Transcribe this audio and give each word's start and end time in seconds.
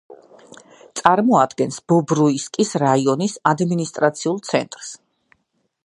წარმოადგენს 1.01 1.77
ბობრუისკის 1.93 2.73
რაიონის 2.85 3.37
ადმინისტრაციულ 3.53 4.43
ცენტრს. 4.51 4.91